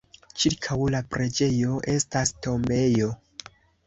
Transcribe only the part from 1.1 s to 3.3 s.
preĝejo estas tombejo.